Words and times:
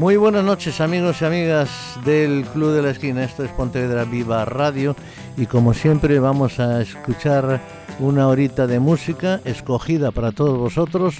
Muy 0.00 0.16
buenas 0.16 0.42
noches 0.42 0.80
amigos 0.80 1.20
y 1.20 1.26
amigas 1.26 1.68
del 2.06 2.46
Club 2.54 2.72
de 2.72 2.80
la 2.80 2.88
Esquina, 2.88 3.22
esto 3.22 3.44
es 3.44 3.50
Pontevedra 3.50 4.04
Viva 4.04 4.46
Radio 4.46 4.96
y 5.36 5.44
como 5.44 5.74
siempre 5.74 6.18
vamos 6.18 6.58
a 6.58 6.80
escuchar 6.80 7.60
una 7.98 8.26
horita 8.26 8.66
de 8.66 8.80
música 8.80 9.42
escogida 9.44 10.10
para 10.10 10.32
todos 10.32 10.56
vosotros 10.56 11.16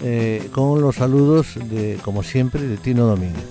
eh, 0.00 0.48
con 0.50 0.80
los 0.80 0.96
saludos 0.96 1.58
de, 1.68 1.98
como 2.02 2.22
siempre, 2.22 2.62
de 2.62 2.78
Tino 2.78 3.04
Domínguez. 3.04 3.44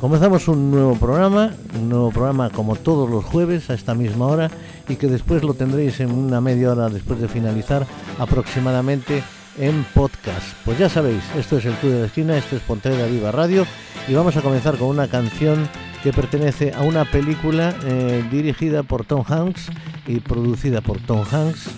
Comenzamos 0.00 0.46
un 0.46 0.70
nuevo 0.70 0.94
programa, 0.94 1.52
un 1.74 1.88
nuevo 1.88 2.12
programa 2.12 2.50
como 2.50 2.76
todos 2.76 3.10
los 3.10 3.24
jueves 3.24 3.68
a 3.68 3.74
esta 3.74 3.96
misma 3.96 4.26
hora 4.26 4.48
y 4.88 4.94
que 4.94 5.08
después 5.08 5.42
lo 5.42 5.54
tendréis 5.54 5.98
en 5.98 6.12
una 6.12 6.40
media 6.40 6.70
hora 6.70 6.88
después 6.88 7.20
de 7.20 7.26
finalizar 7.26 7.84
aproximadamente 8.16 9.24
en 9.58 9.84
podcast. 9.94 10.54
Pues 10.64 10.78
ya 10.78 10.88
sabéis, 10.88 11.22
esto 11.36 11.58
es 11.58 11.64
el 11.64 11.74
Club 11.74 11.92
de 11.92 12.00
la 12.00 12.06
Esquina, 12.06 12.36
esto 12.36 12.56
es 12.56 12.62
Pontevedra 12.62 13.06
Viva 13.06 13.30
Radio 13.32 13.66
y 14.08 14.14
vamos 14.14 14.36
a 14.36 14.42
comenzar 14.42 14.76
con 14.76 14.88
una 14.88 15.08
canción 15.08 15.68
que 16.02 16.12
pertenece 16.12 16.72
a 16.72 16.82
una 16.82 17.04
película 17.04 17.74
eh, 17.84 18.24
dirigida 18.30 18.82
por 18.82 19.04
Tom 19.04 19.24
Hanks 19.26 19.70
y 20.06 20.20
producida 20.20 20.80
por 20.80 20.98
Tom 21.00 21.24
Hanks. 21.30 21.68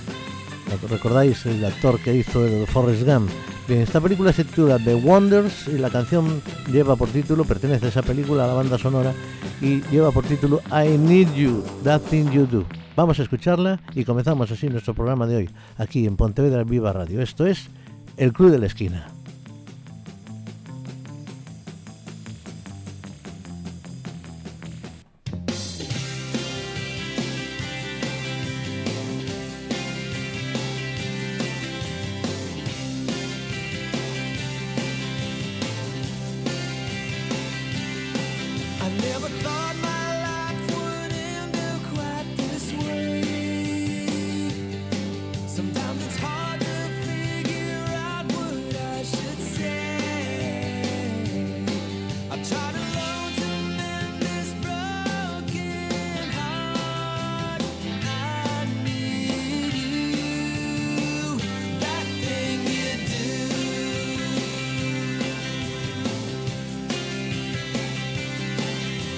¿Recordáis 0.88 1.44
el 1.46 1.64
actor 1.64 1.98
que 2.00 2.14
hizo 2.14 2.44
el 2.46 2.66
Forrest 2.66 3.02
Gump? 3.02 3.30
Bien, 3.68 3.80
esta 3.80 4.00
película 4.00 4.32
se 4.32 4.44
titula 4.44 4.78
The 4.78 4.94
Wonders 4.94 5.68
y 5.68 5.78
la 5.78 5.90
canción 5.90 6.42
lleva 6.70 6.96
por 6.96 7.08
título, 7.08 7.44
pertenece 7.44 7.86
a 7.86 7.88
esa 7.90 8.02
película, 8.02 8.44
a 8.44 8.48
la 8.48 8.54
banda 8.54 8.78
sonora, 8.78 9.12
y 9.60 9.82
lleva 9.90 10.10
por 10.10 10.24
título 10.24 10.62
I 10.70 10.96
Need 10.98 11.34
You, 11.34 11.62
That 11.84 12.00
Thing 12.02 12.30
You 12.30 12.46
Do. 12.46 12.64
Vamos 12.94 13.18
a 13.18 13.22
escucharla 13.22 13.80
y 13.94 14.04
comenzamos 14.04 14.50
así 14.50 14.68
nuestro 14.68 14.94
programa 14.94 15.26
de 15.26 15.36
hoy, 15.36 15.50
aquí 15.78 16.06
en 16.06 16.16
Pontevedra 16.16 16.62
Viva 16.64 16.92
Radio. 16.92 17.22
Esto 17.22 17.46
es 17.46 17.70
El 18.18 18.32
Club 18.32 18.50
de 18.50 18.58
la 18.58 18.66
Esquina. 18.66 19.06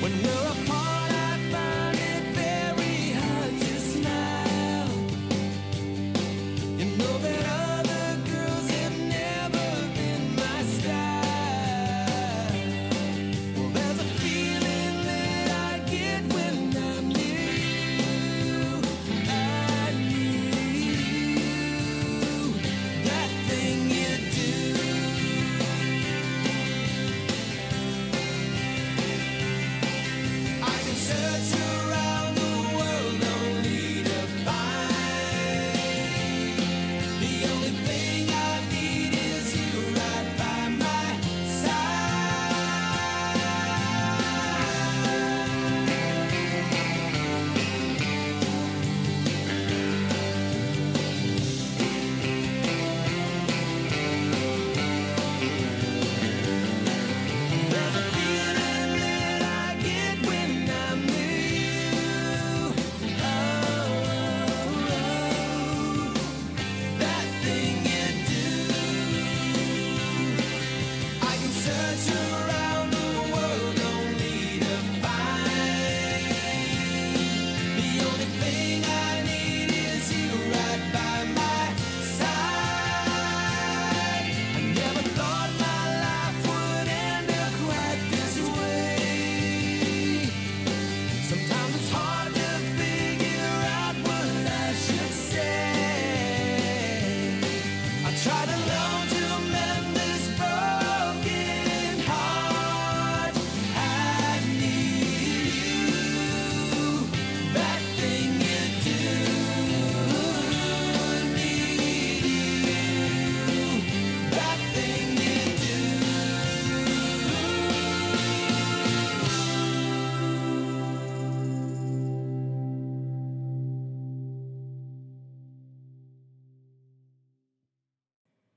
When 0.04 0.22
no 0.22 0.43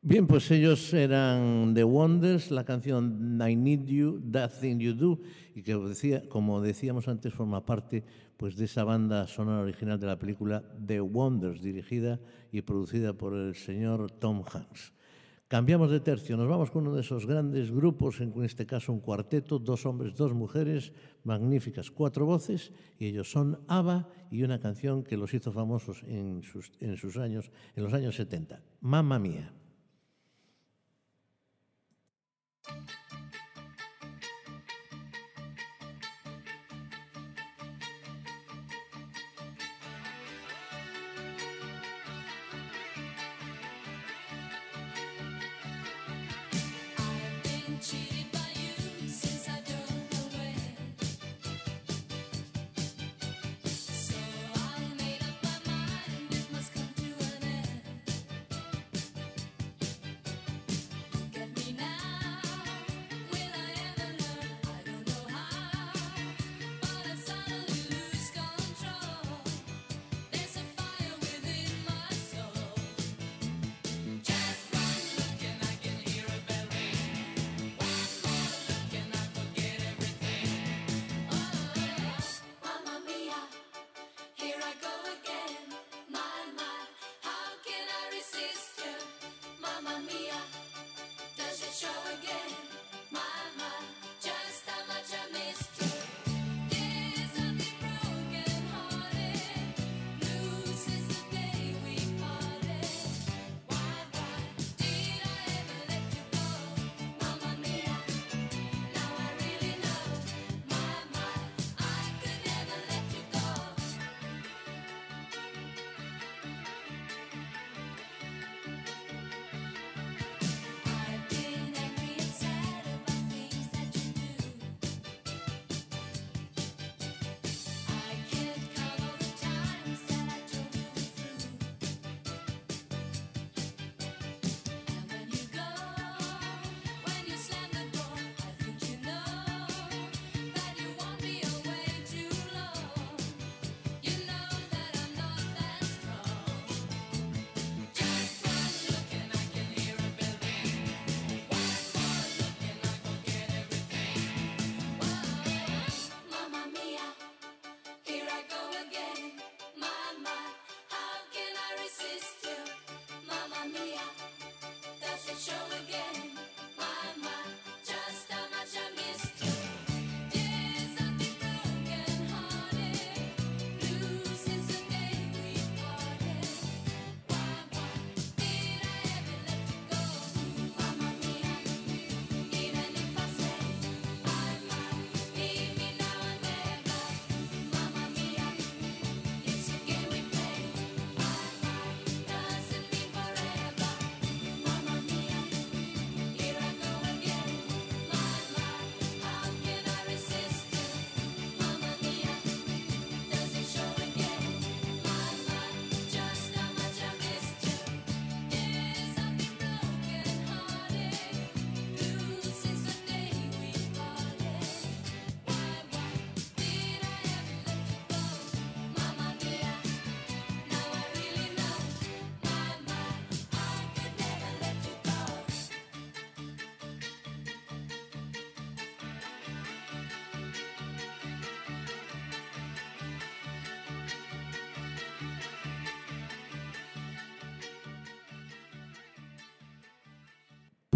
Bien, 0.09 0.25
pues 0.25 0.49
ellos 0.51 0.93
eran 0.93 1.73
The 1.73 1.83
Wonders, 1.83 2.49
la 2.49 2.63
canción 2.63 3.37
I 3.45 3.57
Need 3.57 3.87
You, 3.87 4.21
That 4.31 4.51
Thing 4.61 4.79
You 4.79 4.93
Do, 4.93 5.19
y 5.53 5.61
que 5.63 6.23
como 6.29 6.61
decíamos 6.61 7.09
antes, 7.09 7.33
forma 7.33 7.65
parte 7.65 8.05
pues, 8.37 8.55
de 8.55 8.63
esa 8.63 8.85
banda 8.85 9.27
sonora 9.27 9.63
original 9.63 9.99
de 9.99 10.07
la 10.07 10.17
película 10.17 10.63
The 10.85 11.01
Wonders, 11.01 11.61
dirigida 11.61 12.21
y 12.53 12.61
producida 12.61 13.11
por 13.11 13.33
el 13.33 13.53
señor 13.55 14.09
Tom 14.11 14.43
Hanks. 14.49 14.93
Cambiamos 15.49 15.91
de 15.91 15.99
tercio, 15.99 16.37
nos 16.37 16.47
vamos 16.47 16.71
con 16.71 16.87
uno 16.87 16.95
de 16.95 17.01
esos 17.01 17.25
grandes 17.25 17.69
grupos, 17.69 18.21
en 18.21 18.31
este 18.45 18.65
caso 18.65 18.93
un 18.93 19.01
cuarteto, 19.01 19.59
dos 19.59 19.85
hombres, 19.85 20.15
dos 20.15 20.33
mujeres, 20.33 20.93
magníficas, 21.25 21.91
cuatro 21.91 22.25
voces, 22.25 22.71
y 22.97 23.07
ellos 23.07 23.29
son 23.29 23.59
ABBA 23.67 24.07
y 24.31 24.43
una 24.43 24.61
canción 24.61 25.03
que 25.03 25.17
los 25.17 25.33
hizo 25.33 25.51
famosos 25.51 26.01
en 26.07 26.43
sus, 26.43 26.71
sus 26.95 27.17
años, 27.17 27.51
en 27.75 27.83
los 27.83 27.91
años 27.91 28.15
70, 28.15 28.61
Mamma 28.79 29.19
Mía. 29.19 29.51
Thank 32.67 32.89
you. 32.89 33.06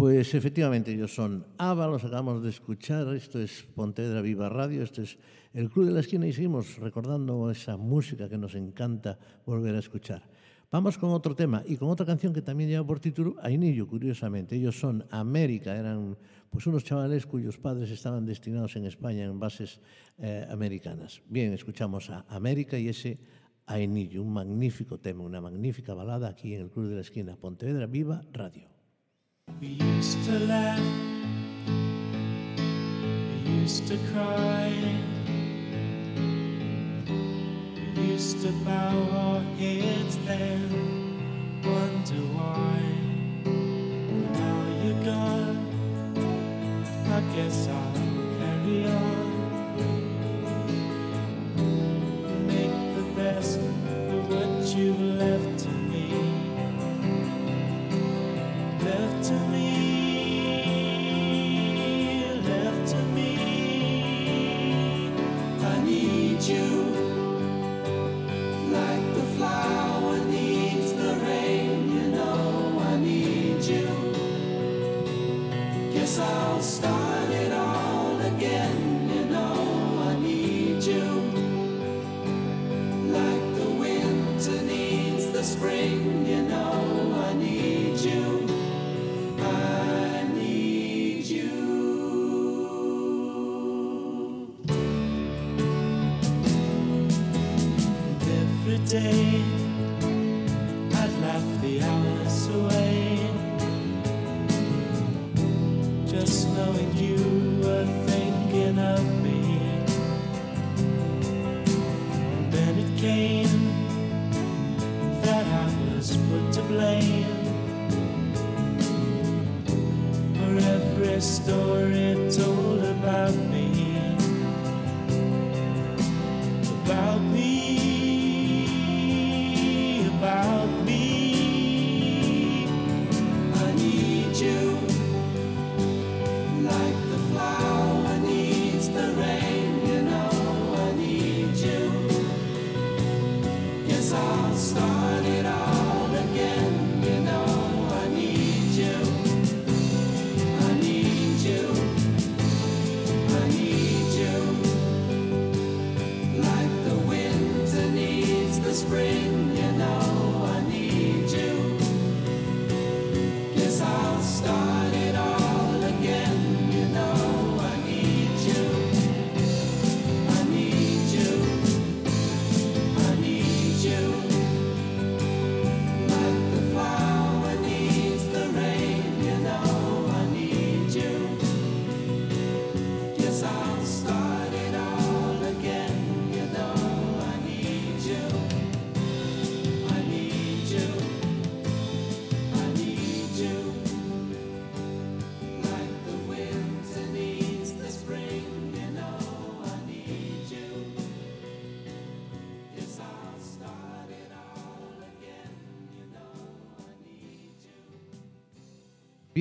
Pues 0.02 0.34
efectivamente 0.34 0.92
ellos 0.92 1.14
son 1.14 1.46
ABBA, 1.58 1.86
los 1.86 2.02
acabamos 2.02 2.42
de 2.42 2.50
escuchar, 2.50 3.14
esto 3.14 3.38
es 3.38 3.62
Pontevedra 3.62 4.20
Viva 4.20 4.48
Radio, 4.48 4.82
esto 4.82 5.00
es 5.00 5.16
el 5.54 5.70
Club 5.70 5.86
de 5.86 5.92
la 5.92 6.00
Esquina 6.00 6.26
y 6.26 6.32
seguimos 6.32 6.76
recordando 6.78 7.48
esa 7.52 7.76
música 7.76 8.28
que 8.28 8.36
nos 8.36 8.56
encanta 8.56 9.16
volver 9.46 9.76
a 9.76 9.78
escuchar. 9.78 10.28
Vamos 10.72 10.98
con 10.98 11.10
otro 11.10 11.36
tema 11.36 11.62
y 11.64 11.76
con 11.76 11.88
otra 11.88 12.04
canción 12.04 12.32
que 12.32 12.42
también 12.42 12.68
lleva 12.68 12.84
por 12.84 12.98
título 12.98 13.36
Ainillo, 13.42 13.86
curiosamente. 13.86 14.56
Ellos 14.56 14.76
son 14.76 15.06
América, 15.08 15.76
eran 15.76 16.18
pues 16.50 16.66
unos 16.66 16.82
chavales 16.82 17.24
cuyos 17.24 17.56
padres 17.56 17.88
estaban 17.88 18.26
destinados 18.26 18.74
en 18.74 18.86
España 18.86 19.22
en 19.22 19.38
bases 19.38 19.78
eh, 20.18 20.44
americanas. 20.50 21.22
Bien, 21.28 21.52
escuchamos 21.52 22.10
a 22.10 22.26
América 22.28 22.76
y 22.76 22.88
ese 22.88 23.20
Ainillo, 23.66 24.24
un 24.24 24.32
magnífico 24.32 24.98
tema, 24.98 25.22
una 25.22 25.40
magnífica 25.40 25.94
balada 25.94 26.28
aquí 26.28 26.56
en 26.56 26.62
el 26.62 26.70
Club 26.70 26.88
de 26.88 26.96
la 26.96 27.02
Esquina, 27.02 27.36
Pontevedra 27.36 27.86
Viva 27.86 28.24
Radio. 28.32 28.71
We 29.60 29.68
used 29.68 30.24
to 30.24 30.38
laugh, 30.40 30.80
we 33.44 33.50
used 33.62 33.86
to 33.88 33.96
cry, 34.12 34.72
we 37.96 38.02
used 38.02 38.42
to 38.42 38.52
bow 38.64 38.96
our 39.12 39.40
heads 39.58 40.16
then 40.26 41.02
wonder 41.64 42.22
why. 42.34 42.80
Now 44.32 44.60
you're 44.82 45.04
gone, 45.04 45.58
I 47.06 47.20
guess 47.36 47.68
I'll 47.68 47.92
carry 48.38 48.86
on. 48.86 49.21
You 66.48 66.91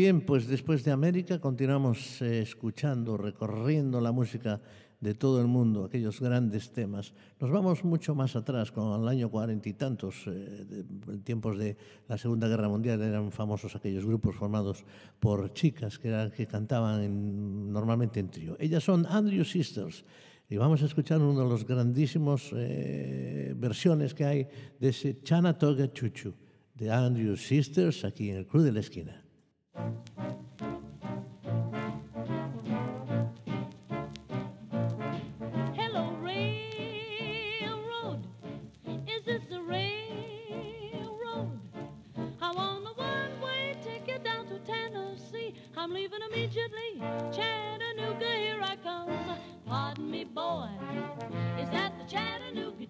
Bien, 0.01 0.21
pues 0.21 0.47
después 0.47 0.83
de 0.83 0.89
América 0.89 1.39
continuamos 1.39 2.23
eh, 2.23 2.41
escuchando, 2.41 3.17
recorriendo 3.17 4.01
la 4.01 4.11
música 4.11 4.59
de 4.99 5.13
todo 5.13 5.39
el 5.39 5.45
mundo, 5.45 5.85
aquellos 5.85 6.19
grandes 6.19 6.71
temas. 6.71 7.13
Nos 7.39 7.51
vamos 7.51 7.83
mucho 7.83 8.15
más 8.15 8.35
atrás, 8.35 8.71
con 8.71 8.99
el 8.99 9.07
año 9.07 9.29
cuarenta 9.29 9.69
y 9.69 9.73
tantos, 9.73 10.23
eh, 10.25 10.85
tiempos 11.23 11.59
de 11.59 11.77
la 12.07 12.17
Segunda 12.17 12.47
Guerra 12.47 12.67
Mundial, 12.67 12.99
eran 13.03 13.31
famosos 13.31 13.75
aquellos 13.75 14.03
grupos 14.03 14.33
formados 14.35 14.83
por 15.19 15.53
chicas 15.53 15.99
que, 15.99 16.47
cantaban 16.49 17.03
en- 17.03 17.71
normalmente 17.71 18.19
en 18.19 18.31
trío. 18.31 18.57
Ellas 18.59 18.83
son 18.83 19.05
Andrew 19.05 19.45
Sisters. 19.45 20.03
Y 20.49 20.57
vamos 20.57 20.81
a 20.81 20.85
escuchar 20.85 21.21
uno 21.21 21.43
de 21.43 21.47
los 21.47 21.63
grandísimos 21.63 22.49
eh, 22.55 23.53
versiones 23.55 24.15
que 24.15 24.25
hay 24.25 24.47
de 24.79 24.89
ese 24.89 25.21
Chanatoga 25.21 25.93
Chuchu 25.93 26.33
de 26.73 26.89
Andrew 26.89 27.37
Sisters 27.37 28.03
aquí 28.03 28.31
en 28.31 28.37
el 28.37 28.47
Club 28.47 28.63
de 28.63 28.71
la 28.71 28.79
Esquina. 28.79 29.20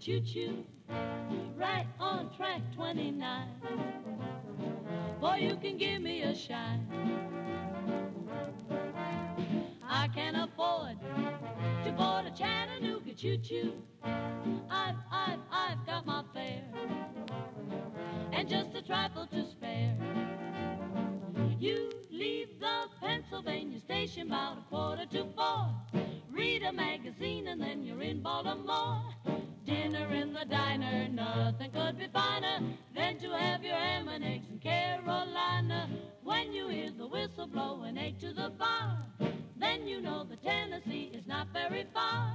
Choo-choo? 0.01 0.65
Right 1.55 1.86
on 2.00 2.31
track 2.36 2.62
29. 2.75 3.90
You 5.41 5.55
can 5.55 5.75
give 5.79 6.03
me 6.03 6.21
a 6.21 6.36
shine. 6.36 6.86
I 9.83 10.07
can 10.10 10.36
afford 10.36 10.98
to 11.83 11.91
board 11.93 12.27
a 12.27 12.31
Chattanooga 12.38 13.12
choo-choo. 13.15 13.74
I've, 14.69 14.95
I've, 15.12 15.39
I've 15.51 15.83
got 15.88 16.05
my 16.05 16.24
fare 16.31 16.63
and 18.31 18.48
just 18.48 18.75
a 18.75 18.83
trifle 18.83 19.25
to 19.33 19.50
spare. 19.50 19.98
You 21.60 21.89
leave 22.12 22.60
the 22.60 22.86
Pennsylvania 23.01 23.79
station 23.79 24.27
about 24.27 24.60
a 24.60 24.62
quarter 24.69 25.07
to 25.07 25.25
four. 25.36 25.74
Read 26.31 26.62
a 26.62 26.71
magazine 26.71 27.48
and 27.48 27.60
then 27.60 27.83
you're 27.83 28.03
in 28.03 28.21
Baltimore. 28.21 29.01
Diner, 30.51 31.08
nothing 31.08 31.72
could 31.72 31.98
be 31.98 32.08
finer 32.12 32.60
than 32.93 33.17
to 33.20 33.29
have 33.29 33.63
your 33.63 33.74
ham 33.74 34.10
and 34.10 34.22
eggs 34.22 34.48
in 34.51 34.60
Carolina. 34.60 35.89
When 36.24 36.51
you 36.51 36.67
hear 36.67 36.91
the 36.91 37.08
whistle 37.08 37.48
blowing 37.48 37.98
eight 37.98 38.20
to 38.20 38.34
the 38.34 38.50
bar, 38.60 38.98
then 39.58 39.88
you 39.88 40.01
know 40.01 40.25
the 40.25 40.36
Tennessee 40.36 41.10
is 41.13 41.25
not 41.25 41.48
very 41.53 41.86
far. 41.93 42.34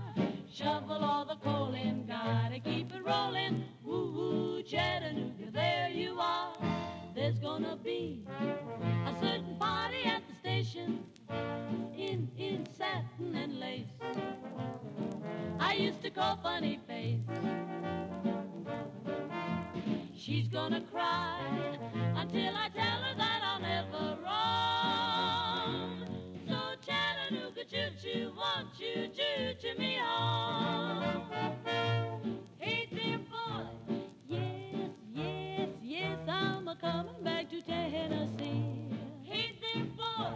Shovel 0.51 1.05
all 1.05 1.27
the 1.27 1.37
coal 1.45 1.75
in, 1.75 2.07
gotta 2.07 2.59
keep 2.59 2.91
it 2.95 3.05
rolling. 3.05 3.65
Woo 3.85 4.11
woo, 4.13 4.63
Chattanooga, 4.63 5.51
there 5.53 5.91
you 5.91 6.17
are. 6.19 6.86
There's 7.17 7.39
gonna 7.39 7.79
be 7.83 8.27
a 9.07 9.15
certain 9.23 9.57
party 9.59 10.05
at 10.05 10.23
the 10.29 10.35
station 10.35 11.03
in 11.97 12.29
in 12.37 12.67
satin 12.77 13.35
and 13.35 13.59
lace. 13.59 13.87
I 15.59 15.73
used 15.73 16.03
to 16.03 16.11
call 16.11 16.37
funny 16.43 16.79
face. 16.87 17.21
She's 20.15 20.47
gonna 20.49 20.83
cry 20.93 21.41
until 22.17 22.55
I 22.55 22.69
tell 22.69 23.01
her 23.07 23.15
that 23.17 23.43
I'm 23.43 23.63
never 23.63 24.19
wrong. 24.23 26.07
So 26.47 26.59
Chattanooga 26.87 27.65
choo 27.65 27.91
choo, 28.03 28.33
won't 28.37 28.79
you 28.79 29.09
choo 29.17 29.55
choo 29.59 29.79
me 29.79 29.97
home? 30.03 31.33
Hey 32.59 32.89
there, 32.93 33.21
Coming 36.81 37.23
back 37.25 37.51
to 37.51 37.63
Tennessee. 37.63 38.91
Hey 39.23 39.53
there, 39.63 39.85
boy. 39.97 40.33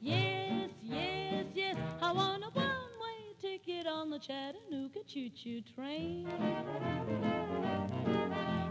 Yes, 0.00 0.70
yes, 0.82 1.46
yes, 1.54 1.76
I 2.00 2.12
want 2.12 2.44
a 2.44 2.50
one-way 2.50 3.34
ticket 3.40 3.86
on 3.86 4.10
the 4.10 4.18
Chattanooga 4.18 5.00
choo-choo 5.06 5.62
train. 5.74 6.28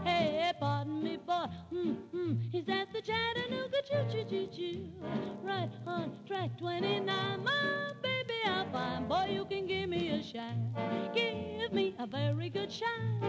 Hey, 0.04 0.52
pardon 0.58 1.02
me, 1.02 1.18
boy. 1.18 1.46
Hmm, 1.70 1.92
hmm. 2.12 2.34
Is 2.52 2.64
that 2.66 2.88
the 2.92 3.02
Chattanooga 3.02 3.82
choo 3.88 4.04
choo 4.10 4.24
choo 4.24 4.46
choo? 4.56 4.88
Right 5.42 5.70
on 5.86 6.12
track 6.26 6.56
29, 6.58 7.04
my 7.44 7.92
baby, 8.02 8.34
I'm 8.46 8.72
fine. 8.72 9.06
Boy, 9.06 9.28
you 9.32 9.44
can 9.44 9.66
give 9.66 9.88
me 9.90 10.10
a 10.10 10.22
shine. 10.22 10.74
Give 11.14 11.72
me 11.72 11.94
a 11.98 12.06
very 12.06 12.48
good 12.48 12.72
shine. 12.72 13.20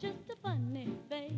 Just 0.00 0.28
a 0.30 0.36
funny 0.42 0.88
face. 1.08 1.32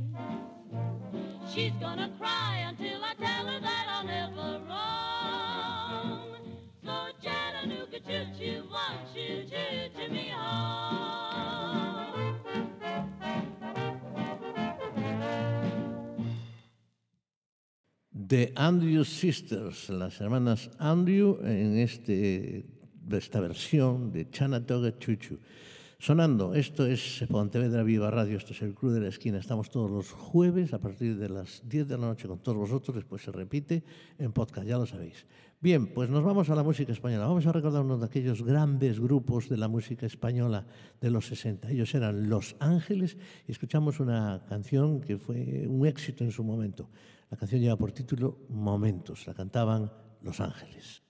She's 1.54 1.72
gonna 1.80 2.10
cry 2.18 2.64
until 2.68 3.04
I 3.04 3.14
tell 3.14 3.46
her 3.46 3.60
that 3.60 3.86
I'll 3.88 4.04
never 4.04 4.60
wrong. 4.68 6.36
So 6.84 6.92
Chattanooga 7.22 8.00
choo 8.00 8.26
choo, 8.36 8.64
you 9.14 9.44
choo 9.48 9.88
choo 9.96 10.12
me 10.12 10.30
home? 10.34 11.68
The 18.12 18.52
Andrew 18.56 19.04
Sisters, 19.04 19.88
las 19.88 20.20
hermanas 20.20 20.68
Andrew 20.80 21.38
en 21.44 21.78
este, 21.78 22.66
esta 23.10 23.40
versión 23.40 24.10
de 24.12 24.28
Chanatoga 24.30 24.98
Chuchu. 24.98 25.38
Sonando, 26.00 26.54
esto 26.54 26.86
es 26.86 27.24
Pontevedra 27.28 27.82
Viva 27.82 28.08
Radio, 28.08 28.36
esto 28.36 28.52
es 28.52 28.62
el 28.62 28.72
Club 28.72 28.92
de 28.92 29.00
la 29.00 29.08
Esquina. 29.08 29.38
Estamos 29.38 29.68
todos 29.68 29.90
los 29.90 30.12
jueves 30.12 30.72
a 30.72 30.78
partir 30.78 31.18
de 31.18 31.28
las 31.28 31.60
10 31.68 31.88
de 31.88 31.98
la 31.98 32.06
noche 32.06 32.28
con 32.28 32.38
todos 32.38 32.56
vosotros, 32.56 32.94
después 32.94 33.20
se 33.20 33.32
repite 33.32 33.82
en 34.16 34.30
podcast, 34.30 34.64
ya 34.64 34.78
lo 34.78 34.86
sabéis. 34.86 35.26
Bien, 35.60 35.88
pues 35.88 36.08
nos 36.08 36.22
vamos 36.22 36.48
a 36.50 36.54
la 36.54 36.62
música 36.62 36.92
española. 36.92 37.26
Vamos 37.26 37.46
a 37.46 37.52
recordar 37.52 37.82
uno 37.82 37.98
de 37.98 38.06
aquellos 38.06 38.44
grandes 38.44 39.00
grupos 39.00 39.48
de 39.48 39.56
la 39.56 39.66
música 39.66 40.06
española 40.06 40.66
de 41.00 41.10
los 41.10 41.26
60. 41.26 41.68
Ellos 41.72 41.92
eran 41.96 42.28
Los 42.28 42.54
Ángeles 42.60 43.16
y 43.48 43.50
escuchamos 43.50 43.98
una 43.98 44.44
canción 44.48 45.00
que 45.00 45.18
fue 45.18 45.66
un 45.66 45.84
éxito 45.84 46.22
en 46.22 46.30
su 46.30 46.44
momento. 46.44 46.88
La 47.28 47.36
canción 47.36 47.60
lleva 47.60 47.76
por 47.76 47.90
título 47.90 48.38
Momentos. 48.50 49.26
La 49.26 49.34
cantaban 49.34 49.90
Los 50.22 50.38
Ángeles. 50.38 51.02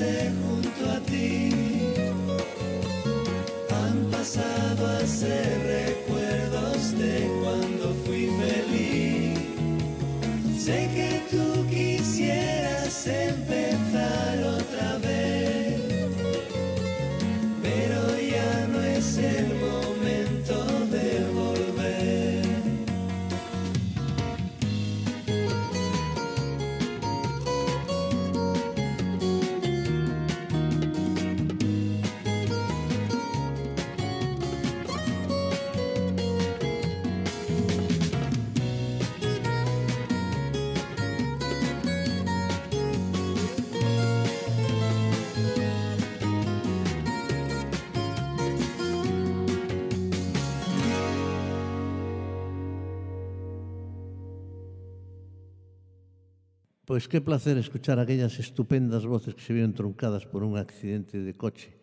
Junto 0.00 0.90
a 0.90 1.00
ti 1.00 1.50
han 3.70 4.10
pasado 4.10 4.86
a 4.86 5.06
ser 5.06 5.46
recuerdos 5.78 6.98
de 6.98 7.28
cuando 7.42 7.94
fui 8.06 8.30
feliz. 8.40 9.38
Sé 10.58 10.88
que 10.94 11.22
tú 11.30 11.66
quisieras 11.68 13.06
empezar 13.06 13.69
Pues 56.90 57.06
qué 57.06 57.20
placer 57.20 57.56
escuchar 57.56 58.00
aquellas 58.00 58.40
estupendas 58.40 59.06
voces 59.06 59.36
que 59.36 59.42
se 59.42 59.52
vieron 59.52 59.72
truncadas 59.72 60.26
por 60.26 60.42
un 60.42 60.58
accidente 60.58 61.20
de 61.20 61.36
coche 61.36 61.78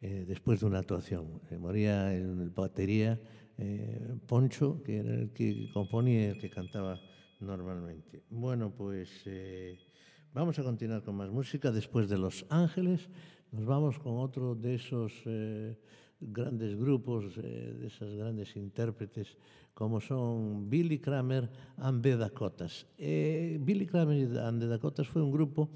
eh, 0.00 0.24
después 0.26 0.60
de 0.60 0.64
una 0.64 0.78
actuación. 0.78 1.42
Eh, 1.50 1.58
moría 1.58 2.16
en 2.16 2.40
el 2.40 2.48
batería 2.48 3.20
eh, 3.58 4.16
Poncho, 4.26 4.82
que 4.82 5.00
era 5.00 5.12
el 5.12 5.34
que 5.34 5.68
componía 5.74 6.20
y 6.20 6.30
el 6.30 6.38
que 6.38 6.48
cantaba 6.48 6.98
normalmente. 7.40 8.22
Bueno, 8.30 8.72
pues 8.74 9.10
eh, 9.26 9.78
vamos 10.32 10.58
a 10.58 10.62
continuar 10.62 11.02
con 11.02 11.16
más 11.16 11.28
música. 11.28 11.70
Después 11.70 12.08
de 12.08 12.16
Los 12.16 12.46
Ángeles, 12.48 13.10
nos 13.52 13.66
vamos 13.66 13.98
con 13.98 14.16
otro 14.16 14.54
de 14.54 14.76
esos 14.76 15.12
grandes 16.20 16.74
grupos, 16.74 17.36
de 17.36 17.86
esas 17.86 18.14
grandes 18.14 18.56
intérpretes, 18.56 19.36
como 19.78 20.00
son 20.00 20.68
Billy 20.68 20.98
Kramer 20.98 21.48
and 21.76 22.02
the 22.02 22.16
Dakotas. 22.16 22.84
Eh, 22.98 23.58
Billy 23.60 23.86
Kramer 23.86 24.36
and 24.40 24.60
the 24.60 24.66
Dakotas 24.66 25.06
fue 25.06 25.22
un 25.22 25.30
grupo 25.30 25.70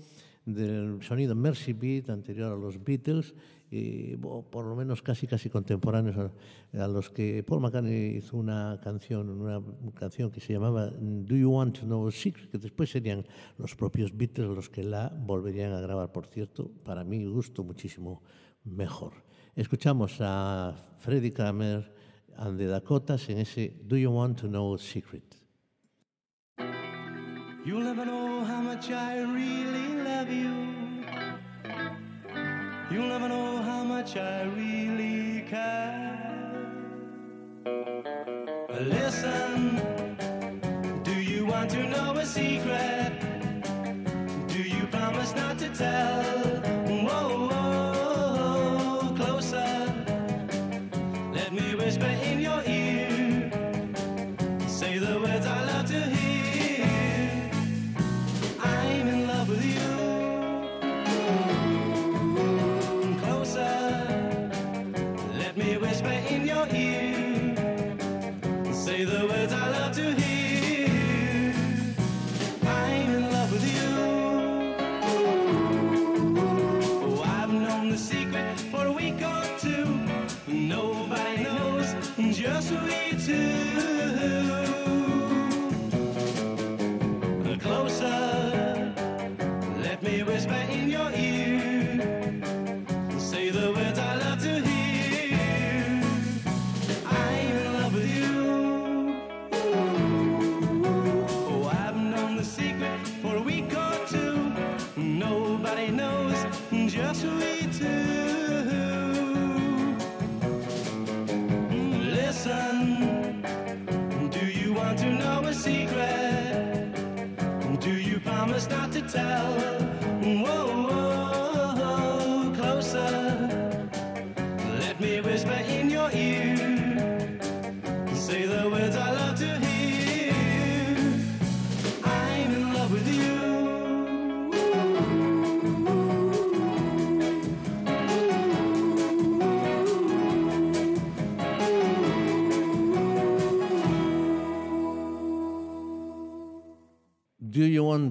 del 0.45 1.01
sonido 1.03 1.37
Mercy 1.37 1.73
Beat 1.73 2.11
anterior 2.11 2.53
a 2.53 2.57
los 2.57 2.83
Beatles 2.83 3.33
y 3.71 4.17
por 4.17 4.65
lo 4.65 4.75
menos 4.75 5.03
casi 5.03 5.29
casi 5.29 5.49
contemporáneos 5.49 6.17
a, 6.17 6.83
a 6.83 6.89
los 6.89 7.11
que 7.11 7.45
Paul 7.45 7.61
McCartney 7.61 8.17
hizo 8.17 8.39
una 8.39 8.81
canción 8.83 9.31
una 9.31 9.63
canción 9.95 10.33
que 10.33 10.41
se 10.41 10.53
llamaba 10.53 10.91
Do 10.91 11.37
You 11.37 11.53
Want 11.53 11.79
to 11.79 11.87
Know 11.87 12.09
a 12.09 12.11
Secret 12.11 12.51
que 12.51 12.59
después 12.59 12.91
serían 12.91 13.25
los 13.57 13.77
propios 13.77 14.17
Beatles 14.17 14.49
los 14.49 14.69
que 14.69 14.83
la 14.83 15.11
volverían 15.17 15.75
a 15.75 15.81
grabar 15.81 16.11
por 16.11 16.27
cierto 16.27 16.73
para 16.83 17.05
mi 17.05 17.25
gusto 17.25 17.63
muchísimo 17.63 18.21
mejor 18.65 19.13
escuchamos 19.55 20.17
a 20.19 20.75
Freddie 20.99 21.33
Kramer 21.33 22.02
and 22.39 22.59
the 22.59 22.67
Dakotas 22.67 23.29
en 23.29 23.39
ese 23.39 23.73
Do 23.87 23.97
You 23.97 24.11
Want 24.11 24.39
to 24.39 24.49
Know 24.49 24.75
a 24.75 24.79
Secret 24.79 25.43
You'll 27.65 27.85
never 27.85 28.05
know 28.05 28.45
how 28.45 28.61
much 28.61 28.91
I 28.91 29.21
really 29.21 30.03
love 30.03 30.29
you. 30.29 30.53
You'll 32.91 33.07
never 33.07 33.29
know 33.29 33.63
how 33.63 33.85
much 33.85 34.17
I 34.17 34.43
really 34.43 35.43
care. 35.49 36.19
Listen, 38.81 39.77
do 41.05 41.13
you 41.13 41.47
want 41.47 41.71
to 41.71 41.85
know 41.89 42.15
a 42.15 42.27
secret? 42.27 43.13
Do 44.49 44.61
you 44.61 44.85
promise 44.89 45.33
not 45.37 45.57
to 45.61 45.69
tell? 45.69 46.32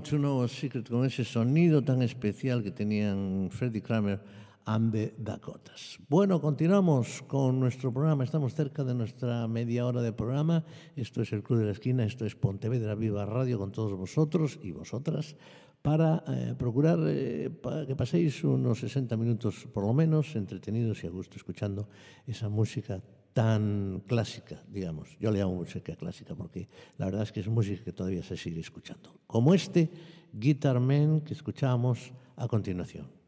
Know 0.09 0.41
a 0.43 0.47
Secret 0.47 0.89
con 0.89 1.05
ese 1.05 1.23
sonido 1.23 1.83
tan 1.83 2.01
especial 2.01 2.63
que 2.63 2.71
tenían 2.71 3.49
Freddie 3.51 3.81
Kramer 3.81 4.19
and 4.65 4.91
the 4.91 5.13
Dakotas. 5.17 5.99
Bueno, 6.09 6.41
continuamos 6.41 7.21
con 7.23 7.59
nuestro 7.59 7.93
programa. 7.93 8.23
Estamos 8.23 8.53
cerca 8.53 8.83
de 8.83 8.93
nuestra 8.93 9.47
media 9.47 9.85
hora 9.85 10.01
de 10.01 10.11
programa. 10.11 10.63
Esto 10.95 11.21
es 11.21 11.31
el 11.33 11.43
Club 11.43 11.59
de 11.59 11.65
la 11.65 11.71
Esquina, 11.71 12.03
esto 12.03 12.25
es 12.25 12.35
Pontevedra 12.35 12.95
Viva 12.95 13.25
Radio 13.25 13.57
con 13.59 13.71
todos 13.71 13.93
vosotros 13.93 14.59
y 14.61 14.71
vosotras 14.71 15.35
para 15.81 16.23
eh, 16.27 16.55
procurar 16.57 16.99
eh, 17.07 17.49
pa- 17.49 17.85
que 17.87 17.95
paséis 17.95 18.43
unos 18.43 18.79
60 18.79 19.15
minutos 19.17 19.67
por 19.73 19.83
lo 19.85 19.93
menos 19.93 20.35
entretenidos 20.35 21.03
y 21.03 21.07
a 21.07 21.09
gusto 21.09 21.37
escuchando 21.37 21.87
esa 22.27 22.49
música 22.49 23.01
tan 23.33 24.03
clásica, 24.07 24.63
digamos. 24.67 25.17
Yo 25.19 25.31
le 25.31 25.39
llamo 25.39 25.55
música 25.55 25.95
clásica 25.95 26.35
porque 26.35 26.67
la 26.97 27.05
verdad 27.05 27.23
es 27.23 27.31
que 27.31 27.39
es 27.39 27.47
música 27.47 27.83
que 27.83 27.93
todavía 27.93 28.23
se 28.23 28.37
sigue 28.37 28.59
escuchando. 28.59 29.13
Como 29.27 29.53
este 29.53 29.89
Guitar 30.33 30.79
Man 30.79 31.21
que 31.21 31.33
escuchamos 31.33 32.11
a 32.35 32.47
continuación. 32.47 33.21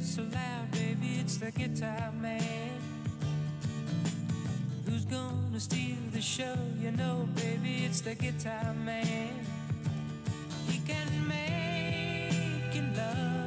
so 0.00 0.22
loud, 0.22 0.70
baby, 0.72 1.20
it's 1.20 1.36
the 1.36 1.52
guitar 1.52 2.10
man. 2.12 2.79
Gonna 5.10 5.58
steal 5.58 5.96
the 6.12 6.20
show? 6.20 6.54
You 6.80 6.92
know, 6.92 7.28
baby, 7.34 7.84
it's 7.84 8.00
the 8.00 8.14
guitar 8.14 8.72
man. 8.84 9.34
He 10.68 10.78
can 10.86 11.26
make 11.26 12.72
you 12.72 12.82
love, 12.96 13.39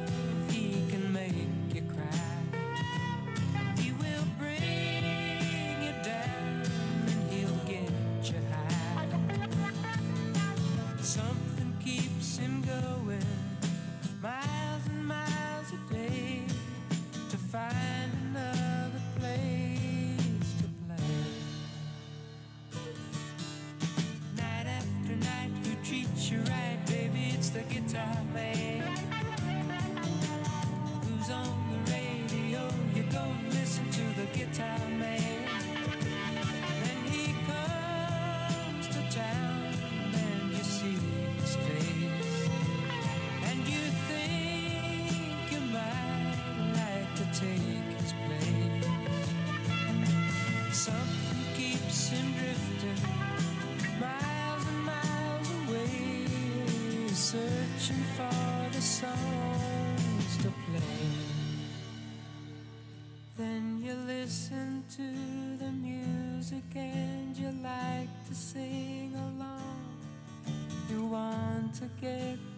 get 72.04 72.53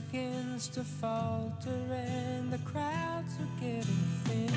begins 0.00 0.68
to 0.68 0.82
falter 0.82 1.82
and 1.92 2.50
the 2.50 2.58
crowds 2.58 3.34
are 3.40 3.60
getting 3.60 4.04
thin. 4.24 4.50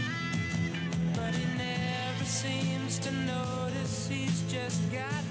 But 1.13 1.33
he 1.35 1.45
never 1.57 2.23
seems 2.23 2.99
to 2.99 3.11
notice 3.11 4.07
he's 4.07 4.41
just 4.51 4.81
got 4.93 5.24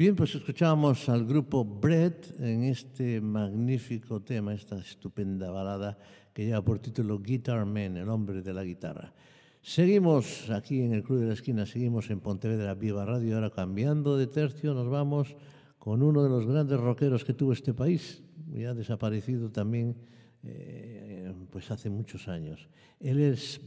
Bien, 0.00 0.16
pues 0.16 0.34
escuchamos 0.34 1.10
al 1.10 1.26
grupo 1.26 1.62
Bread 1.62 2.14
en 2.38 2.64
este 2.64 3.20
magnífico 3.20 4.22
tema, 4.22 4.54
esta 4.54 4.78
estupenda 4.78 5.50
balada 5.50 5.98
que 6.32 6.46
lleva 6.46 6.64
por 6.64 6.78
título 6.78 7.18
Guitar 7.18 7.66
Man, 7.66 7.98
el 7.98 8.08
hombre 8.08 8.40
de 8.40 8.54
la 8.54 8.64
guitarra. 8.64 9.12
Seguimos 9.60 10.48
aquí 10.48 10.80
en 10.80 10.94
el 10.94 11.02
Club 11.02 11.20
de 11.20 11.26
la 11.26 11.34
Esquina, 11.34 11.66
seguimos 11.66 12.08
en 12.08 12.20
Pontevedra 12.20 12.72
Viva 12.72 13.04
Radio, 13.04 13.34
ahora 13.34 13.50
cambiando 13.50 14.16
de 14.16 14.26
tercio 14.26 14.72
nos 14.72 14.88
vamos 14.88 15.36
con 15.78 16.02
uno 16.02 16.22
de 16.22 16.30
los 16.30 16.46
grandes 16.46 16.80
rockeros 16.80 17.22
que 17.22 17.34
tuvo 17.34 17.52
este 17.52 17.74
país, 17.74 18.22
ya 18.54 18.72
desaparecido 18.72 19.50
también 19.50 19.96
eh, 20.42 21.30
pues 21.50 21.70
hace 21.70 21.90
muchos 21.90 22.26
años. 22.26 22.70
Él 23.00 23.20
es, 23.20 23.60